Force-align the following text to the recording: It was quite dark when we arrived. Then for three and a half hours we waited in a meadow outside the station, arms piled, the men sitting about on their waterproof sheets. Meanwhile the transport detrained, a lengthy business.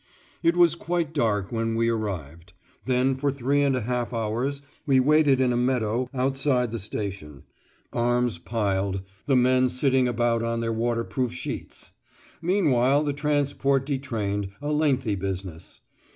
It 0.41 0.57
was 0.57 0.73
quite 0.73 1.13
dark 1.13 1.51
when 1.51 1.75
we 1.75 1.87
arrived. 1.87 2.53
Then 2.85 3.15
for 3.15 3.31
three 3.31 3.61
and 3.61 3.75
a 3.75 3.81
half 3.81 4.13
hours 4.15 4.63
we 4.87 4.99
waited 4.99 5.39
in 5.39 5.53
a 5.53 5.55
meadow 5.55 6.09
outside 6.11 6.71
the 6.71 6.79
station, 6.79 7.43
arms 7.93 8.39
piled, 8.39 9.03
the 9.27 9.35
men 9.35 9.69
sitting 9.69 10.07
about 10.07 10.41
on 10.41 10.59
their 10.59 10.73
waterproof 10.73 11.33
sheets. 11.33 11.91
Meanwhile 12.41 13.03
the 13.03 13.13
transport 13.13 13.85
detrained, 13.85 14.49
a 14.59 14.71
lengthy 14.71 15.13
business. 15.13 15.81